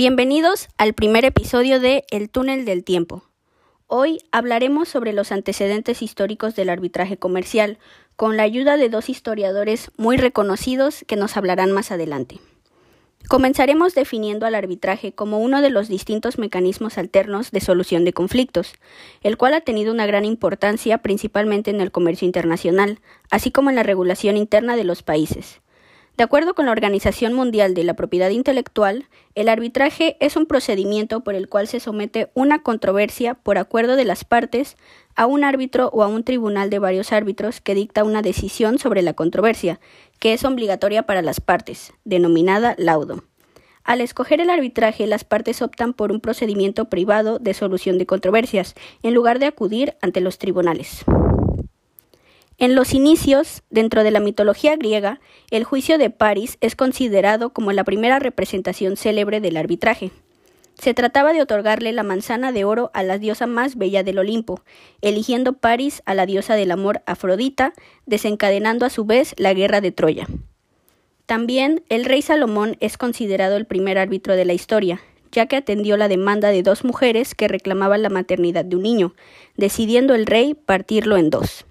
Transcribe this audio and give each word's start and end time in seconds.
Bienvenidos 0.00 0.68
al 0.78 0.92
primer 0.92 1.24
episodio 1.24 1.80
de 1.80 2.04
El 2.12 2.30
túnel 2.30 2.64
del 2.64 2.84
tiempo. 2.84 3.24
Hoy 3.88 4.20
hablaremos 4.30 4.88
sobre 4.88 5.12
los 5.12 5.32
antecedentes 5.32 6.02
históricos 6.02 6.54
del 6.54 6.68
arbitraje 6.68 7.16
comercial, 7.16 7.78
con 8.14 8.36
la 8.36 8.44
ayuda 8.44 8.76
de 8.76 8.90
dos 8.90 9.08
historiadores 9.08 9.90
muy 9.96 10.16
reconocidos 10.16 11.04
que 11.08 11.16
nos 11.16 11.36
hablarán 11.36 11.72
más 11.72 11.90
adelante. 11.90 12.38
Comenzaremos 13.28 13.96
definiendo 13.96 14.46
al 14.46 14.54
arbitraje 14.54 15.10
como 15.10 15.40
uno 15.40 15.62
de 15.62 15.70
los 15.70 15.88
distintos 15.88 16.38
mecanismos 16.38 16.96
alternos 16.96 17.50
de 17.50 17.60
solución 17.60 18.04
de 18.04 18.12
conflictos, 18.12 18.74
el 19.22 19.36
cual 19.36 19.54
ha 19.54 19.62
tenido 19.62 19.92
una 19.92 20.06
gran 20.06 20.24
importancia 20.24 20.98
principalmente 20.98 21.72
en 21.72 21.80
el 21.80 21.90
comercio 21.90 22.24
internacional, 22.24 23.00
así 23.32 23.50
como 23.50 23.68
en 23.68 23.74
la 23.74 23.82
regulación 23.82 24.36
interna 24.36 24.76
de 24.76 24.84
los 24.84 25.02
países. 25.02 25.60
De 26.18 26.24
acuerdo 26.24 26.54
con 26.54 26.66
la 26.66 26.72
Organización 26.72 27.32
Mundial 27.32 27.74
de 27.74 27.84
la 27.84 27.94
Propiedad 27.94 28.30
Intelectual, 28.30 29.06
el 29.36 29.48
arbitraje 29.48 30.16
es 30.18 30.34
un 30.34 30.46
procedimiento 30.46 31.20
por 31.20 31.36
el 31.36 31.48
cual 31.48 31.68
se 31.68 31.78
somete 31.78 32.28
una 32.34 32.64
controversia 32.64 33.34
por 33.34 33.56
acuerdo 33.56 33.94
de 33.94 34.04
las 34.04 34.24
partes 34.24 34.76
a 35.14 35.26
un 35.26 35.44
árbitro 35.44 35.90
o 35.92 36.02
a 36.02 36.08
un 36.08 36.24
tribunal 36.24 36.70
de 36.70 36.80
varios 36.80 37.12
árbitros 37.12 37.60
que 37.60 37.76
dicta 37.76 38.02
una 38.02 38.20
decisión 38.20 38.80
sobre 38.80 39.02
la 39.02 39.12
controversia, 39.12 39.78
que 40.18 40.32
es 40.32 40.44
obligatoria 40.44 41.04
para 41.04 41.22
las 41.22 41.40
partes, 41.40 41.92
denominada 42.04 42.74
laudo. 42.78 43.22
Al 43.84 44.00
escoger 44.00 44.40
el 44.40 44.50
arbitraje, 44.50 45.06
las 45.06 45.22
partes 45.22 45.62
optan 45.62 45.92
por 45.92 46.10
un 46.10 46.18
procedimiento 46.18 46.86
privado 46.86 47.38
de 47.38 47.54
solución 47.54 47.96
de 47.96 48.06
controversias, 48.06 48.74
en 49.04 49.14
lugar 49.14 49.38
de 49.38 49.46
acudir 49.46 49.94
ante 50.02 50.20
los 50.20 50.38
tribunales. 50.38 51.04
En 52.60 52.74
los 52.74 52.92
inicios, 52.92 53.62
dentro 53.70 54.02
de 54.02 54.10
la 54.10 54.18
mitología 54.18 54.74
griega, 54.74 55.20
el 55.52 55.62
juicio 55.62 55.96
de 55.96 56.10
París 56.10 56.58
es 56.60 56.74
considerado 56.74 57.50
como 57.50 57.70
la 57.70 57.84
primera 57.84 58.18
representación 58.18 58.96
célebre 58.96 59.40
del 59.40 59.56
arbitraje. 59.56 60.10
Se 60.74 60.92
trataba 60.92 61.32
de 61.32 61.40
otorgarle 61.40 61.92
la 61.92 62.02
manzana 62.02 62.50
de 62.50 62.64
oro 62.64 62.90
a 62.94 63.04
la 63.04 63.18
diosa 63.18 63.46
más 63.46 63.76
bella 63.76 64.02
del 64.02 64.18
Olimpo, 64.18 64.60
eligiendo 65.02 65.52
París 65.52 66.02
a 66.04 66.14
la 66.14 66.26
diosa 66.26 66.56
del 66.56 66.72
amor 66.72 67.00
Afrodita, 67.06 67.74
desencadenando 68.06 68.86
a 68.86 68.90
su 68.90 69.04
vez 69.04 69.36
la 69.38 69.54
guerra 69.54 69.80
de 69.80 69.92
Troya. 69.92 70.26
También 71.26 71.84
el 71.88 72.04
rey 72.04 72.22
Salomón 72.22 72.76
es 72.80 72.98
considerado 72.98 73.56
el 73.56 73.66
primer 73.66 73.98
árbitro 73.98 74.34
de 74.34 74.44
la 74.44 74.54
historia, 74.54 75.00
ya 75.30 75.46
que 75.46 75.54
atendió 75.54 75.96
la 75.96 76.08
demanda 76.08 76.48
de 76.48 76.64
dos 76.64 76.82
mujeres 76.82 77.36
que 77.36 77.46
reclamaban 77.46 78.02
la 78.02 78.08
maternidad 78.08 78.64
de 78.64 78.74
un 78.74 78.82
niño, 78.82 79.14
decidiendo 79.56 80.16
el 80.16 80.26
rey 80.26 80.54
partirlo 80.54 81.18
en 81.18 81.30
dos. 81.30 81.64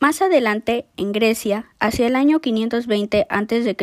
Más 0.00 0.22
adelante, 0.22 0.86
en 0.96 1.12
Grecia, 1.12 1.66
hacia 1.78 2.06
el 2.06 2.16
año 2.16 2.40
520 2.40 3.26
a.C., 3.28 3.76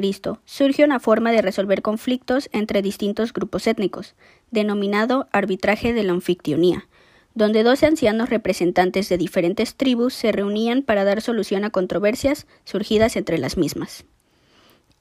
surge 0.45 0.83
una 0.83 0.99
forma 0.99 1.31
de 1.31 1.43
resolver 1.43 1.83
conflictos 1.83 2.49
entre 2.53 2.81
distintos 2.81 3.31
grupos 3.31 3.67
étnicos, 3.67 4.15
denominado 4.49 5.27
arbitraje 5.31 5.93
de 5.93 6.01
la 6.01 6.13
anfictionía, 6.13 6.87
donde 7.35 7.61
doce 7.61 7.85
ancianos 7.85 8.31
representantes 8.31 9.09
de 9.09 9.19
diferentes 9.19 9.75
tribus 9.75 10.15
se 10.15 10.31
reunían 10.31 10.81
para 10.81 11.03
dar 11.03 11.21
solución 11.21 11.63
a 11.65 11.69
controversias 11.69 12.47
surgidas 12.65 13.15
entre 13.15 13.37
las 13.37 13.55
mismas. 13.55 14.03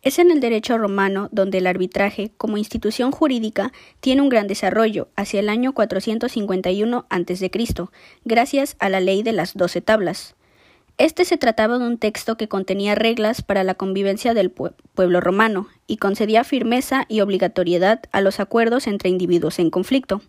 Es 0.03 0.19
en 0.19 0.31
el 0.31 0.41
derecho 0.41 0.77
romano 0.77 1.31
donde 1.33 1.59
el 1.59 1.67
arbitraje, 1.67 2.31
como 2.37 2.59
institución 2.59 3.11
jurídica, 3.11 3.73
tiene 4.01 4.21
un 4.21 4.29
gran 4.29 4.49
desarrollo 4.49 5.09
hacia 5.17 5.41
el 5.41 5.49
año 5.49 5.73
451 5.73 7.07
a.C., 7.09 7.51
gracias 8.27 8.77
a 8.81 8.91
la 8.91 9.01
ley 9.01 9.23
de 9.23 9.33
las 9.33 9.55
doce 9.55 9.81
tablas, 9.81 10.37
este 10.99 11.27
se 11.27 11.37
trataba 11.37 11.79
de 11.79 11.87
un 11.87 11.99
texto 11.99 12.37
que 12.37 12.49
contenía 12.49 12.95
reglas 12.95 13.43
para 13.43 13.65
la 13.65 13.75
convivencia 13.75 14.33
del 14.33 14.51
pueblo 14.51 15.21
romano 15.21 15.69
y 15.87 15.99
concedía 15.99 16.43
firmeza 16.43 17.05
y 17.09 17.21
obligatoriedad 17.21 18.01
a 18.13 18.23
los 18.23 18.41
acuerdos 18.41 18.87
entre 18.87 19.11
individuos 19.11 19.59
en 19.59 19.69
conflicto. 19.69 20.23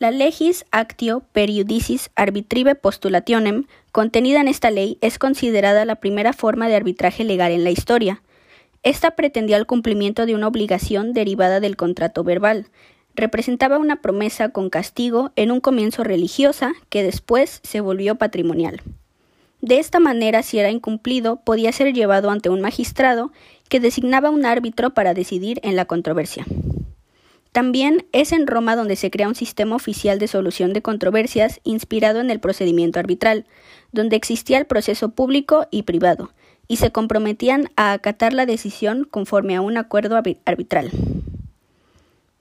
La 0.00 0.10
legis 0.10 0.66
actio 0.72 1.22
periudicis 1.32 2.10
arbitrive 2.16 2.74
postulationem 2.74 3.66
contenida 3.92 4.40
en 4.40 4.48
esta 4.48 4.72
ley 4.72 4.98
es 5.00 5.20
considerada 5.20 5.84
la 5.84 5.96
primera 5.96 6.32
forma 6.32 6.66
de 6.66 6.74
arbitraje 6.74 7.22
legal 7.22 7.52
en 7.52 7.62
la 7.62 7.70
historia. 7.70 8.20
Esta 8.82 9.12
pretendía 9.12 9.56
el 9.56 9.66
cumplimiento 9.66 10.26
de 10.26 10.34
una 10.34 10.48
obligación 10.48 11.12
derivada 11.12 11.60
del 11.60 11.76
contrato 11.76 12.24
verbal. 12.24 12.66
Representaba 13.14 13.78
una 13.78 14.02
promesa 14.02 14.48
con 14.48 14.70
castigo 14.70 15.30
en 15.36 15.52
un 15.52 15.60
comienzo 15.60 16.02
religiosa 16.02 16.72
que 16.88 17.04
después 17.04 17.60
se 17.62 17.80
volvió 17.80 18.16
patrimonial. 18.16 18.82
De 19.64 19.78
esta 19.78 19.98
manera, 19.98 20.42
si 20.42 20.58
era 20.58 20.70
incumplido, 20.70 21.36
podía 21.36 21.72
ser 21.72 21.94
llevado 21.94 22.28
ante 22.28 22.50
un 22.50 22.60
magistrado 22.60 23.32
que 23.70 23.80
designaba 23.80 24.28
un 24.28 24.44
árbitro 24.44 24.92
para 24.92 25.14
decidir 25.14 25.58
en 25.62 25.74
la 25.74 25.86
controversia. 25.86 26.44
También 27.50 28.04
es 28.12 28.32
en 28.32 28.46
Roma 28.46 28.76
donde 28.76 28.94
se 28.94 29.10
crea 29.10 29.26
un 29.26 29.34
sistema 29.34 29.74
oficial 29.74 30.18
de 30.18 30.28
solución 30.28 30.74
de 30.74 30.82
controversias 30.82 31.62
inspirado 31.64 32.20
en 32.20 32.28
el 32.28 32.40
procedimiento 32.40 32.98
arbitral, 32.98 33.46
donde 33.90 34.16
existía 34.16 34.58
el 34.58 34.66
proceso 34.66 35.12
público 35.12 35.66
y 35.70 35.84
privado, 35.84 36.30
y 36.68 36.76
se 36.76 36.92
comprometían 36.92 37.70
a 37.74 37.94
acatar 37.94 38.34
la 38.34 38.44
decisión 38.44 39.04
conforme 39.10 39.56
a 39.56 39.62
un 39.62 39.78
acuerdo 39.78 40.20
arbitral. 40.44 40.90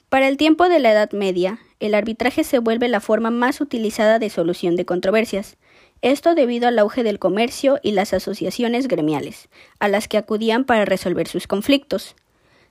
Para 0.09 0.28
el 0.28 0.35
tiempo 0.35 0.67
de 0.67 0.79
la 0.79 0.91
Edad 0.91 1.13
Media, 1.13 1.59
el 1.79 1.95
arbitraje 1.95 2.44
se 2.44 2.59
vuelve 2.59 2.89
la 2.89 3.00
forma 3.00 3.31
más 3.31 3.62
utilizada 3.62 4.19
de 4.19 4.29
solución 4.29 4.75
de 4.75 4.83
controversias, 4.83 5.56
esto 6.03 6.36
debido 6.36 6.68
al 6.68 6.78
auge 6.78 7.02
del 7.02 7.18
comercio 7.18 7.80
y 7.81 7.94
las 7.94 8.14
asociaciones 8.14 8.88
gremiales, 8.88 9.50
a 9.80 9.88
las 9.88 10.08
que 10.08 10.18
acudían 10.18 10.66
para 10.66 10.86
resolver 10.86 11.28
sus 11.28 11.47
conflictos. 11.47 12.16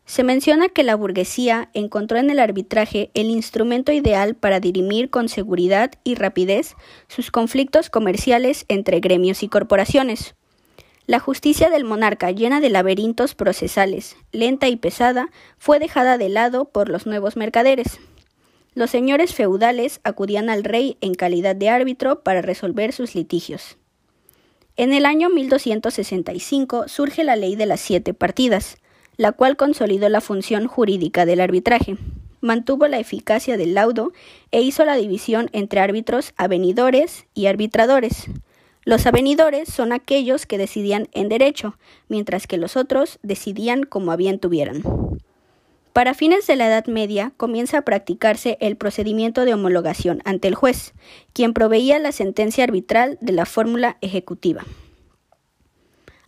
Se 0.05 0.23
menciona 0.23 0.69
que 0.69 0.83
la 0.83 0.97
burguesía 0.97 1.71
encontró 1.73 2.19
en 2.19 2.29
el 2.29 2.39
arbitraje 2.39 3.11
el 3.15 3.31
instrumento 3.31 3.91
ideal 3.91 4.35
para 4.35 4.61
dirimir 4.61 5.11
con 5.11 5.29
seguridad 5.29 5.93
y 6.05 6.15
rapidez 6.15 6.75
sus 7.09 7.31
conflictos 7.31 7.89
comerciales 7.89 8.67
entre 8.69 9.01
gremios 9.01 9.43
y 9.43 9.49
corporaciones. 9.49 10.35
La 11.07 11.19
justicia 11.19 11.71
del 11.71 11.85
monarca, 11.85 12.31
llena 12.31 12.61
de 12.61 12.69
laberintos 12.69 13.35
procesales, 13.35 14.17
lenta 14.31 14.69
y 14.69 14.77
pesada, 14.77 15.31
fue 15.59 15.79
dejada 15.79 16.19
de 16.19 16.29
lado 16.29 16.67
por 16.67 16.89
los 16.89 17.07
nuevos 17.07 17.37
mercaderes. 17.37 17.99
Los 18.75 18.91
señores 18.91 19.35
feudales 19.35 20.01
acudían 20.03 20.49
al 20.49 20.65
rey 20.65 20.97
en 21.03 21.15
calidad 21.15 21.55
de 21.55 21.69
árbitro 21.69 22.23
para 22.23 22.41
resolver 22.41 22.93
sus 22.93 23.15
litigios. 23.15 23.77
En 24.77 24.95
el 24.95 25.05
año 25.05 25.29
1265 25.29 26.89
surge 26.89 27.23
la 27.23 27.37
ley 27.37 27.55
de 27.55 27.67
las 27.67 27.81
siete 27.81 28.15
partidas, 28.15 28.79
la 29.19 29.33
cual 29.33 29.59
consolidó 29.59 30.09
la 30.09 30.23
función 30.23 30.67
jurídica 30.67 31.27
del 31.27 31.43
arbitraje, 31.43 31.99
mantuvo 32.41 32.89
la 32.89 32.99
eficacia 32.99 33.59
del 33.59 33.75
laudo 33.75 34.13
e 34.51 34.63
hizo 34.63 34.87
la 34.87 34.97
división 34.97 35.51
entre 35.53 35.81
árbitros 35.81 36.33
avenidores 36.39 37.27
y 37.35 37.47
arbitradores. 37.47 38.27
Los 38.85 39.07
avenidores 39.07 39.69
son 39.69 39.93
aquellos 39.93 40.47
que 40.47 40.59
decidían 40.59 41.09
en 41.13 41.29
derecho, 41.29 41.77
mientras 42.09 42.47
que 42.47 42.57
los 42.57 42.77
otros 42.77 43.19
decidían 43.23 43.85
como 43.85 44.17
bien 44.17 44.41
tuvieran. 44.41 44.83
Para 45.93 46.15
fines 46.15 46.47
de 46.47 46.57
la 46.57 46.69
Edad 46.69 46.87
Media 46.87 47.33
comienza 47.37 47.79
a 47.79 47.83
practicarse 47.83 48.57
el 48.61 48.77
procedimiento 48.77 49.45
de 49.45 49.53
homologación 49.53 50.23
ante 50.25 50.49
el 50.49 50.55
juez, 50.55 50.95
quien 51.35 51.53
proveía 51.53 51.99
la 51.99 52.13
sentencia 52.13 52.65
arbitral 52.65 53.19
de 53.21 53.33
la 53.33 53.45
fórmula 53.45 53.99
ejecutiva. 54.01 54.65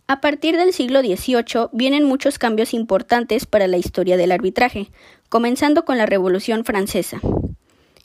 A 0.07 0.21
partir 0.21 0.55
del 0.55 0.71
siglo 0.71 1.01
XVIII 1.01 1.69
vienen 1.71 2.03
muchos 2.03 2.37
cambios 2.37 2.75
importantes 2.75 3.47
para 3.47 3.65
la 3.65 3.77
historia 3.77 4.17
del 4.17 4.31
arbitraje, 4.31 4.91
comenzando 5.29 5.83
con 5.83 5.97
la 5.97 6.05
Revolución 6.05 6.63
Francesa. 6.63 7.19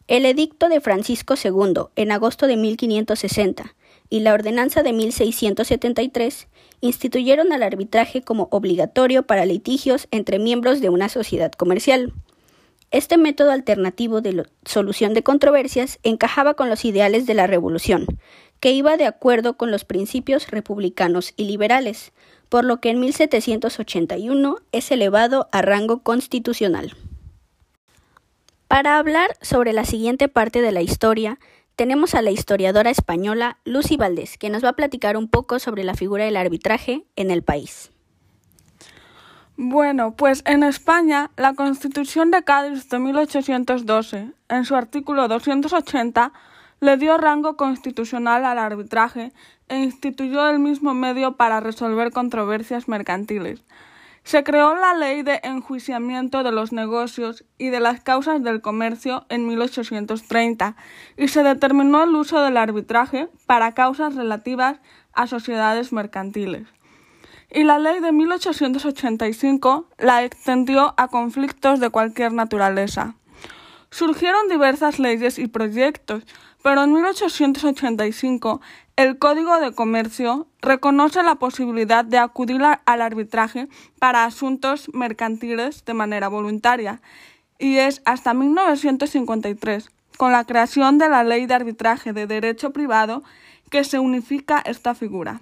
El 0.09 0.25
edicto 0.25 0.71
de 0.71 0.81
Francisco 0.81 1.35
II, 1.43 1.89
en 1.95 2.11
agosto 2.11 2.47
de 2.47 2.57
1560, 2.57 3.75
y 4.11 4.21
la 4.21 4.35
ordenanza 4.35 4.83
de 4.83 4.93
1673 4.93 6.49
instituyeron 6.81 7.53
al 7.53 7.63
arbitraje 7.63 8.23
como 8.23 8.49
obligatorio 8.51 9.23
para 9.23 9.47
litigios 9.47 10.09
entre 10.11 10.39
miembros 10.39 10.81
de 10.81 10.91
una 10.91 11.09
sociedad 11.09 11.53
comercial. 11.53 12.13
Este 12.91 13.17
método 13.17 13.53
alternativo 13.53 14.21
de 14.21 14.45
solución 14.65 15.15
de 15.15 15.23
controversias 15.23 16.01
encajaba 16.03 16.55
con 16.55 16.69
los 16.69 16.85
ideales 16.85 17.25
de 17.25 17.35
la 17.35 17.47
Revolución, 17.47 18.07
que 18.59 18.73
iba 18.73 18.97
de 18.97 19.07
acuerdo 19.07 19.57
con 19.57 19.71
los 19.71 19.85
principios 19.85 20.51
republicanos 20.51 21.33
y 21.37 21.45
liberales, 21.45 22.13
por 22.49 22.65
lo 22.65 22.81
que 22.81 22.91
en 22.91 22.99
1781 22.99 24.57
es 24.73 24.91
elevado 24.91 25.49
a 25.53 25.63
rango 25.63 26.03
constitucional. 26.03 26.97
Para 28.67 28.99
hablar 28.99 29.37
sobre 29.41 29.73
la 29.73 29.85
siguiente 29.85 30.29
parte 30.29 30.61
de 30.61 30.73
la 30.73 30.83
historia, 30.83 31.39
tenemos 31.81 32.15
a 32.15 32.21
la 32.21 32.31
historiadora 32.31 32.91
española 32.91 33.57
Lucy 33.65 33.97
Valdés, 33.97 34.37
que 34.37 34.51
nos 34.51 34.63
va 34.63 34.69
a 34.69 34.75
platicar 34.75 35.17
un 35.17 35.29
poco 35.29 35.59
sobre 35.59 35.83
la 35.83 35.95
figura 35.95 36.27
del 36.27 36.37
arbitraje 36.37 37.07
en 37.17 37.31
el 37.31 37.43
país. 37.43 37.91
Bueno, 39.57 40.15
pues 40.15 40.43
en 40.45 40.63
España 40.63 41.31
la 41.39 41.55
Constitución 41.55 42.31
de 42.31 42.45
Cádiz 42.45 42.87
de 42.91 42.99
1812, 42.99 44.31
en 44.51 44.65
su 44.67 44.77
artículo 44.77 45.27
280, 45.27 46.35
le 46.81 46.99
dio 46.99 47.17
rango 47.17 47.57
constitucional 47.57 48.45
al 48.45 48.59
arbitraje 48.59 49.33
e 49.69 49.79
instituyó 49.79 50.51
el 50.51 50.59
mismo 50.59 50.93
medio 50.93 51.39
para 51.39 51.61
resolver 51.61 52.11
controversias 52.11 52.89
mercantiles. 52.89 53.65
Se 54.25 54.45
creó 54.45 54.75
la 54.75 54.95
Ley 54.95 55.23
de 55.23 55.41
Enjuiciamiento 55.43 56.43
de 56.43 56.53
los 56.53 56.73
Negocios 56.73 57.45
y 57.59 57.71
de 57.71 57.81
las 57.81 58.01
Causas 58.01 58.43
del 58.43 58.61
Comercio 58.61 59.27
en 59.29 59.47
1830 59.47 60.77
y 61.17 61.29
se 61.29 61.43
determinó 61.43 62.05
el 62.05 62.15
uso 62.15 62.41
del 62.43 62.57
arbitraje 62.57 63.29
para 63.47 63.73
causas 63.73 64.15
relativas 64.15 64.81
a 65.13 65.27
sociedades 65.27 65.93
mercantiles. 65.93 66.69
Y 67.53 67.65
la 67.65 67.79
ley 67.79 68.01
de 68.01 68.13
1885 68.13 69.89
la 69.99 70.23
extendió 70.23 70.95
a 70.97 71.09
conflictos 71.09 71.81
de 71.81 71.91
cualquier 71.91 72.33
naturaleza. 72.33 73.17
Surgieron 73.91 74.49
diversas 74.49 75.01
leyes 75.01 75.41
y 75.41 75.49
proyectos, 75.49 76.25
pero 76.63 76.85
en 76.85 76.93
1885 76.93 78.61
el 78.97 79.19
Código 79.19 79.59
de 79.61 79.73
Comercio 79.73 80.47
reconoce 80.61 81.23
la 81.23 81.37
posibilidad 81.37 82.05
de 82.05 82.19
acudir 82.19 82.61
al 82.63 83.01
arbitraje 83.03 83.69
para 83.99 84.25
asuntos 84.25 84.91
mercantiles 84.93 85.85
de 85.85 85.95
manera 85.95 86.29
voluntaria 86.29 87.01
y 87.59 87.77
es 87.77 88.03
hasta 88.05 88.35
1953, 88.35 89.91
con 90.17 90.33
la 90.33 90.45
creación 90.45 90.99
de 90.99 91.09
la 91.09 91.25
Ley 91.25 91.47
de 91.47 91.55
Arbitraje 91.55 92.13
de 92.13 92.27
Derecho 92.27 92.73
Privado, 92.73 93.23
que 93.71 93.85
se 93.85 93.99
unifica 93.99 94.59
esta 94.59 94.95
figura. 94.95 95.41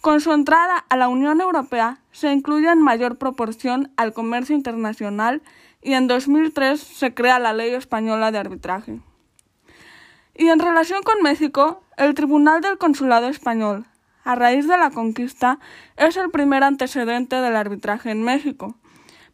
Con 0.00 0.20
su 0.20 0.32
entrada 0.32 0.84
a 0.88 0.96
la 0.96 1.08
Unión 1.08 1.40
Europea 1.40 1.98
se 2.12 2.32
incluye 2.32 2.70
en 2.70 2.80
mayor 2.80 3.16
proporción 3.18 3.92
al 3.96 4.12
comercio 4.12 4.54
internacional 4.54 5.42
y 5.82 5.94
en 5.94 6.06
2003 6.06 6.80
se 6.80 7.14
crea 7.14 7.38
la 7.38 7.52
Ley 7.52 7.74
Española 7.74 8.30
de 8.30 8.38
Arbitraje. 8.38 9.00
Y 10.38 10.48
en 10.48 10.58
relación 10.58 11.02
con 11.02 11.22
México, 11.22 11.82
el 11.96 12.12
Tribunal 12.12 12.60
del 12.60 12.76
Consulado 12.76 13.26
Español, 13.28 13.86
a 14.22 14.34
raíz 14.34 14.68
de 14.68 14.76
la 14.76 14.90
conquista, 14.90 15.58
es 15.96 16.18
el 16.18 16.30
primer 16.30 16.62
antecedente 16.62 17.36
del 17.36 17.56
arbitraje 17.56 18.10
en 18.10 18.22
México. 18.22 18.74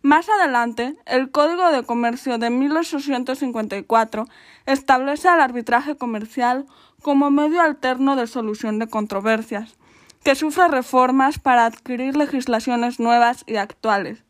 Más 0.03 0.29
adelante, 0.29 0.97
el 1.07 1.33
Código 1.33 1.73
de 1.73 1.83
Comercio 1.83 2.39
de 2.39 2.51
1854 2.51 4.29
establece 4.67 5.27
al 5.29 5.41
arbitraje 5.41 5.97
comercial 5.97 6.67
como 7.03 7.33
medio 7.33 7.61
alterno 7.61 8.15
de 8.15 8.29
solución 8.29 8.79
de 8.79 8.87
controversias, 8.87 9.77
que 10.23 10.37
sufre 10.37 10.69
reformas 10.69 11.41
para 11.41 11.67
adquirir 11.67 12.17
legislaciones 12.17 13.01
nuevas 13.01 13.43
y 13.49 13.57
actuales, 13.57 14.23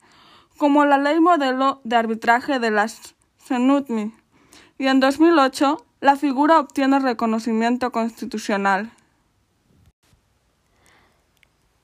como 0.57 0.87
la 0.87 0.97
Ley 0.97 1.21
Modelo 1.21 1.83
de 1.85 1.97
Arbitraje 1.97 2.59
de 2.59 2.71
las 2.71 3.15
CENUTMI, 3.41 4.15
y 4.79 4.87
en 4.87 5.01
2008 5.01 5.85
la 6.03 6.17
figura 6.17 6.59
obtiene 6.59 6.99
reconocimiento 6.99 7.93
constitucional. 7.93 8.91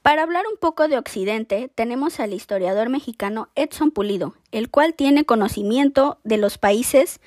Para 0.03 0.25
hablar 0.25 0.45
un 0.51 0.59
poco 0.59 0.89
de 0.89 0.99
Occidente, 0.99 1.71
tenemos 1.73 2.19
al 2.19 2.33
historiador 2.33 2.89
mexicano 2.89 3.49
Edson 3.55 3.93
Pulido, 3.93 4.35
el 4.51 4.71
cual 4.71 4.95
tiene 4.95 5.25
conocimiento 5.25 6.19
de 6.25 6.37
los 6.37 6.59
países 6.59 7.21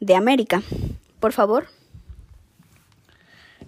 de 0.00 0.16
América. 0.16 0.62
Por 1.20 1.34
favor. 1.34 1.66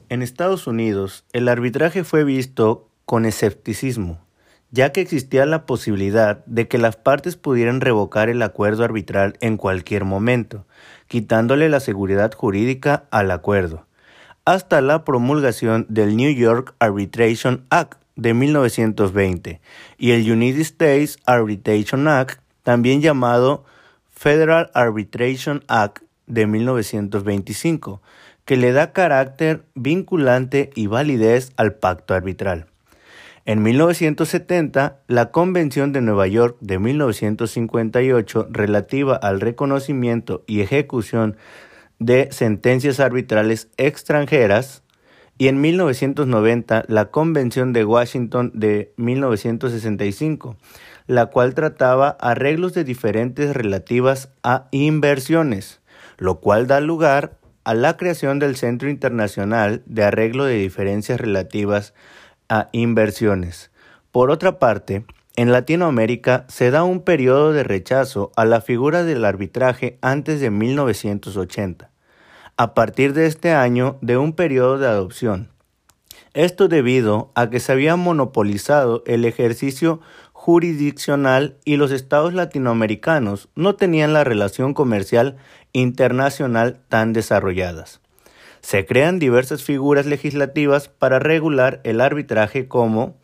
En 0.08 0.22
Estados 0.22 0.66
Unidos, 0.66 1.25
el 1.34 1.49
arbitraje 1.49 2.02
fue 2.02 2.25
visto 2.25 2.88
con 3.05 3.26
escepticismo, 3.26 4.24
ya 4.75 4.91
que 4.91 5.00
existía 5.00 5.47
la 5.47 5.67
posibilidad 5.67 6.44
de 6.47 6.67
que 6.67 6.79
las 6.79 6.97
partes 6.97 7.37
pudieran 7.37 7.81
revocar 7.81 8.29
el 8.29 8.43
acuerdo 8.43 8.82
arbitral 8.82 9.37
en 9.41 9.56
cualquier 9.56 10.05
momento, 10.05 10.67
quitándole 11.06 11.69
la 11.69 11.79
seguridad 11.79 12.32
jurídica 12.35 13.05
al 13.12 13.31
acuerdo, 13.31 13.87
hasta 14.44 14.81
la 14.81 15.05
promulgación 15.05 15.87
del 15.88 16.17
New 16.17 16.35
York 16.35 16.75
Arbitration 16.81 17.65
Act 17.71 18.00
de 18.17 18.35
1920 18.35 19.61
y 19.97 20.11
el 20.11 20.29
United 20.29 20.62
States 20.62 21.19
Arbitration 21.25 22.09
Act, 22.09 22.41
también 22.65 23.00
llamado 23.00 23.65
Federal 24.11 24.73
Arbitration 24.75 25.62
Act 25.69 26.03
de 26.26 26.49
1925, 26.49 28.03
que 28.44 28.56
le 28.56 28.73
da 28.73 28.93
carácter 28.93 29.67
vinculante 29.76 30.71
y 30.75 30.88
validez 30.88 31.53
al 31.56 31.75
pacto 31.75 32.12
arbitral. 32.12 32.67
En 33.46 33.62
1970, 33.62 35.00
la 35.06 35.31
Convención 35.31 35.93
de 35.93 36.00
Nueva 36.00 36.26
York 36.26 36.56
de 36.61 36.79
1958 36.79 38.49
relativa 38.50 39.17
al 39.17 39.43
reconocimiento 39.43 40.44
y 40.46 40.62
ejecución 40.62 41.37
de 41.99 42.29
sentencias 42.32 43.00
arbitrales 43.00 43.69
extranjeras 43.76 44.82
y 45.37 45.49
en 45.49 45.61
1990 45.61 46.85
la 46.88 47.11
Convención 47.11 47.75
de 47.75 47.85
Washington 47.85 48.50
de 48.55 48.94
1965, 48.96 50.56
la 51.06 51.26
cual 51.26 51.52
trataba 51.52 52.17
arreglos 52.20 52.73
de 52.73 52.85
diferentes 52.85 53.55
relativas 53.55 54.31
a 54.43 54.69
inversiones, 54.70 55.82
lo 56.17 56.40
cual 56.40 56.67
da 56.67 56.81
lugar 56.81 57.37
a 57.64 57.75
la 57.75 57.99
creación 57.99 58.38
del 58.38 58.56
Centro 58.56 58.88
Internacional 58.88 59.82
de 59.85 60.05
Arreglo 60.05 60.44
de 60.44 60.55
Diferencias 60.55 61.20
Relativas 61.20 61.93
a 62.49 62.69
inversiones. 62.73 63.70
Por 64.11 64.31
otra 64.31 64.58
parte, 64.58 65.05
en 65.37 65.50
Latinoamérica 65.50 66.44
se 66.49 66.70
da 66.70 66.85
un 66.85 67.00
periodo 67.00 67.52
de 67.52 67.64
rechazo 67.64 68.31
a 68.37 68.44
la 68.44 68.61
figura 68.61 69.02
del 69.02 69.25
arbitraje 69.25 69.99
antes 70.00 70.41
de 70.41 70.50
1980, 70.50 71.91
a 72.56 72.75
partir 72.75 73.14
de 73.14 73.26
este 73.26 73.52
año 73.52 73.99
de 74.00 74.17
un 74.17 74.32
periodo 74.32 74.79
de 74.79 74.87
adopción. 74.87 75.50
Esto 76.35 76.69
debido 76.69 77.32
a 77.35 77.50
que 77.50 77.58
se 77.58 77.73
había 77.73 77.96
monopolizado 77.96 79.02
el 79.06 79.25
ejercicio 79.25 80.00
jurisdiccional 80.32 81.56
y 81.64 81.76
los 81.76 81.90
estados 81.90 82.35
latinoamericanos 82.35 83.49
no 83.55 83.76
tenían 83.76 84.12
la 84.12 84.25
relación 84.25 84.75
comercial 84.75 85.37
internacional 85.73 86.81
tan 86.88 87.12
desarrolladas. 87.12 88.00
Se 88.64 88.87
crean 88.87 89.19
diversas 89.19 89.62
figuras 89.62 90.06
legislativas 90.06 90.88
para 90.88 91.19
regular 91.19 91.82
el 91.84 92.00
arbitraje 92.00 92.66
como 92.66 93.20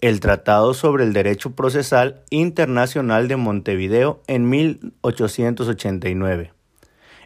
el 0.00 0.18
Tratado 0.18 0.74
sobre 0.74 1.04
el 1.04 1.12
Derecho 1.12 1.54
Procesal 1.54 2.24
Internacional 2.30 3.28
de 3.28 3.36
Montevideo 3.36 4.24
en 4.26 4.50
1889, 4.50 6.52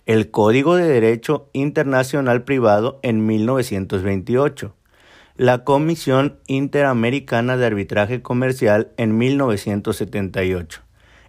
el 0.05 0.31
Código 0.31 0.77
de 0.77 0.87
Derecho 0.87 1.49
Internacional 1.55 2.45
Privado 2.45 3.01
en 3.03 3.25
1928, 3.25 4.77
la 5.37 5.65
Comisión 5.65 6.39
Interamericana 6.49 7.57
de 7.57 7.65
Arbitraje 7.65 8.21
Comercial 8.21 8.93
en 8.99 9.17
1978, 9.17 10.83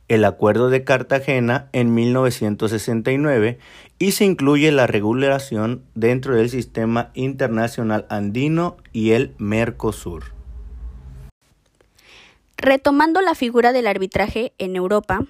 el 0.09 0.25
Acuerdo 0.25 0.69
de 0.69 0.83
Cartagena 0.83 1.69
en 1.71 1.93
1969 1.93 3.59
y 3.99 4.11
se 4.11 4.25
incluye 4.25 4.71
la 4.71 4.87
regulación 4.87 5.83
dentro 5.95 6.35
del 6.35 6.49
Sistema 6.49 7.11
Internacional 7.13 8.05
Andino 8.09 8.77
y 8.93 9.11
el 9.11 9.33
Mercosur. 9.37 10.33
Retomando 12.57 13.21
la 13.21 13.35
figura 13.35 13.71
del 13.71 13.87
arbitraje 13.87 14.53
en 14.57 14.75
Europa, 14.75 15.21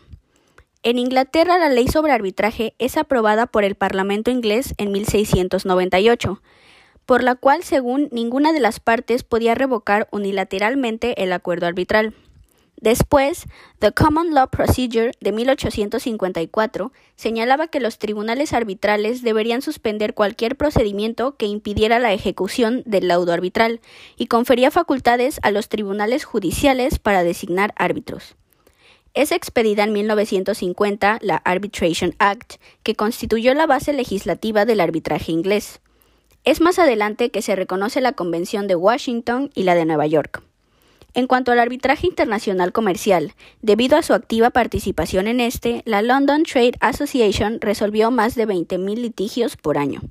en 0.84 0.98
Inglaterra 0.98 1.58
la 1.58 1.70
ley 1.70 1.88
sobre 1.88 2.14
arbitraje 2.14 2.74
es 2.78 2.98
aprobada 2.98 3.48
por 3.48 3.64
el 3.64 3.76
Parlamento 3.76 4.32
inglés 4.32 4.74
en 4.78 4.92
1698, 4.92 6.42
por 7.06 7.24
la 7.24 7.36
cual 7.36 7.64
según 7.64 8.10
ninguna 8.12 8.54
de 8.54 8.60
las 8.60 8.80
partes 8.80 9.24
podía 9.24 9.56
revocar 9.56 10.08
unilateralmente 10.12 11.24
el 11.24 11.34
acuerdo 11.34 11.68
arbitral. 11.68 12.14
Después, 12.80 13.46
The 13.80 13.92
Common 13.92 14.36
Law 14.36 14.50
Procedure 14.50 15.12
de 15.20 15.32
1854 15.32 16.92
señalaba 17.16 17.68
que 17.68 17.80
los 17.80 17.98
tribunales 17.98 18.54
arbitrales 18.54 19.24
deberían 19.24 19.64
suspender 19.64 20.14
cualquier 20.14 20.56
procedimiento 20.56 21.36
que 21.38 21.48
impidiera 21.48 21.98
la 21.98 22.14
ejecución 22.14 22.84
del 22.86 23.08
laudo 23.08 23.34
arbitral 23.34 23.82
y 24.16 24.28
confería 24.28 24.70
facultades 24.70 25.40
a 25.42 25.50
los 25.50 25.70
tribunales 25.70 26.24
judiciales 26.24 27.00
para 27.00 27.24
designar 27.24 27.74
árbitros. 27.78 28.36
Es 29.16 29.32
expedida 29.32 29.84
en 29.84 29.94
1950 29.94 31.18
la 31.22 31.38
Arbitration 31.38 32.14
Act, 32.20 32.58
que 32.84 32.94
constituyó 32.94 33.56
la 33.56 33.66
base 33.66 33.92
legislativa 33.92 34.66
del 34.66 34.82
arbitraje 34.82 35.32
inglés. 35.32 35.82
Es 36.44 36.62
más 36.62 36.78
adelante 36.78 37.32
que 37.32 37.42
se 37.42 37.56
reconoce 37.56 38.02
la 38.02 38.14
Convención 38.14 38.68
de 38.68 38.76
Washington 38.76 39.50
y 39.56 39.64
la 39.64 39.74
de 39.74 39.86
Nueva 39.86 40.06
York. 40.06 40.44
En 41.18 41.26
cuanto 41.26 41.52
al 41.52 41.58
arbitraje 41.58 42.06
internacional 42.06 42.72
comercial, 42.72 43.34
debido 43.64 43.98
a 43.98 44.04
su 44.04 44.14
activa 44.14 44.52
participación 44.52 45.26
en 45.26 45.40
este, 45.40 45.82
la 45.84 46.04
London 46.04 46.44
Trade 46.44 46.74
Association 46.80 47.60
resolvió 47.60 48.12
más 48.12 48.36
de 48.36 48.48
20.000 48.48 48.98
litigios 48.98 49.58
por 49.58 49.80
año. 49.80 50.02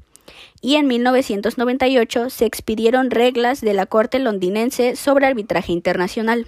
Y 0.60 0.74
en 0.74 0.88
1998 0.88 2.28
se 2.28 2.44
expidieron 2.44 3.12
reglas 3.12 3.60
de 3.60 3.72
la 3.72 3.86
Corte 3.86 4.18
londinense 4.18 4.96
sobre 4.96 5.26
arbitraje 5.26 5.70
internacional. 5.70 6.44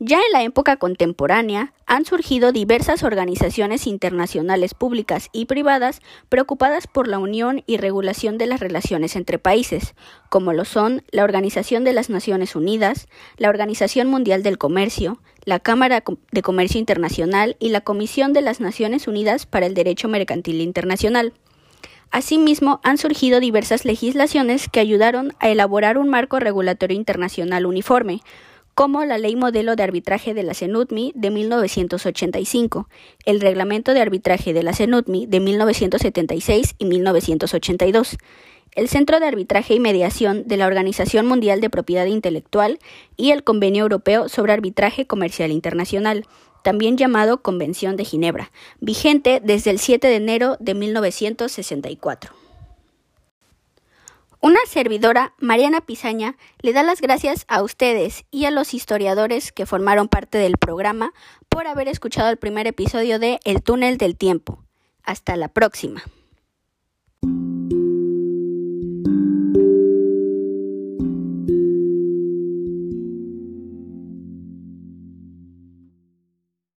Ya 0.00 0.18
en 0.18 0.32
la 0.32 0.44
época 0.44 0.76
contemporánea 0.76 1.72
han 1.86 2.04
surgido 2.04 2.52
diversas 2.52 3.02
organizaciones 3.02 3.88
internacionales 3.88 4.72
públicas 4.72 5.28
y 5.32 5.46
privadas 5.46 6.00
preocupadas 6.28 6.86
por 6.86 7.08
la 7.08 7.18
unión 7.18 7.64
y 7.66 7.78
regulación 7.78 8.38
de 8.38 8.46
las 8.46 8.60
relaciones 8.60 9.16
entre 9.16 9.40
países, 9.40 9.96
como 10.28 10.52
lo 10.52 10.64
son 10.64 11.02
la 11.10 11.24
Organización 11.24 11.82
de 11.82 11.94
las 11.94 12.10
Naciones 12.10 12.54
Unidas, 12.54 13.08
la 13.38 13.48
Organización 13.48 14.06
Mundial 14.06 14.44
del 14.44 14.56
Comercio, 14.56 15.20
la 15.44 15.58
Cámara 15.58 16.04
de 16.30 16.42
Comercio 16.42 16.78
Internacional 16.78 17.56
y 17.58 17.70
la 17.70 17.80
Comisión 17.80 18.32
de 18.32 18.42
las 18.42 18.60
Naciones 18.60 19.08
Unidas 19.08 19.46
para 19.46 19.66
el 19.66 19.74
Derecho 19.74 20.06
Mercantil 20.06 20.60
Internacional. 20.60 21.32
Asimismo, 22.12 22.80
han 22.84 22.98
surgido 22.98 23.40
diversas 23.40 23.84
legislaciones 23.84 24.68
que 24.68 24.80
ayudaron 24.80 25.34
a 25.40 25.48
elaborar 25.48 25.98
un 25.98 26.08
marco 26.08 26.38
regulatorio 26.38 26.96
internacional 26.96 27.66
uniforme, 27.66 28.22
como 28.78 29.04
la 29.04 29.18
Ley 29.18 29.34
Modelo 29.34 29.74
de 29.74 29.82
Arbitraje 29.82 30.34
de 30.34 30.44
la 30.44 30.54
CENUTMI 30.54 31.10
de 31.16 31.32
1985, 31.32 32.88
el 33.24 33.40
Reglamento 33.40 33.92
de 33.92 34.00
Arbitraje 34.00 34.52
de 34.52 34.62
la 34.62 34.72
CENUTMI 34.72 35.26
de 35.26 35.40
1976 35.40 36.76
y 36.78 36.84
1982, 36.84 38.18
el 38.76 38.88
Centro 38.88 39.18
de 39.18 39.26
Arbitraje 39.26 39.74
y 39.74 39.80
Mediación 39.80 40.46
de 40.46 40.58
la 40.58 40.68
Organización 40.68 41.26
Mundial 41.26 41.60
de 41.60 41.70
Propiedad 41.70 42.06
Intelectual 42.06 42.78
y 43.16 43.32
el 43.32 43.42
Convenio 43.42 43.82
Europeo 43.82 44.28
sobre 44.28 44.52
Arbitraje 44.52 45.08
Comercial 45.08 45.50
Internacional, 45.50 46.24
también 46.62 46.96
llamado 46.96 47.42
Convención 47.42 47.96
de 47.96 48.04
Ginebra, 48.04 48.52
vigente 48.78 49.40
desde 49.42 49.72
el 49.72 49.80
7 49.80 50.06
de 50.06 50.14
enero 50.14 50.56
de 50.60 50.74
1964. 50.74 52.37
Una 54.40 54.60
servidora, 54.68 55.34
Mariana 55.38 55.80
Pizaña, 55.80 56.36
le 56.60 56.72
da 56.72 56.84
las 56.84 57.00
gracias 57.00 57.44
a 57.48 57.60
ustedes 57.60 58.24
y 58.30 58.44
a 58.44 58.52
los 58.52 58.72
historiadores 58.72 59.50
que 59.50 59.66
formaron 59.66 60.06
parte 60.06 60.38
del 60.38 60.58
programa 60.58 61.12
por 61.48 61.66
haber 61.66 61.88
escuchado 61.88 62.30
el 62.30 62.36
primer 62.36 62.68
episodio 62.68 63.18
de 63.18 63.40
El 63.44 63.62
túnel 63.62 63.98
del 63.98 64.16
tiempo. 64.16 64.62
Hasta 65.02 65.34
la 65.34 65.48
próxima. 65.48 66.04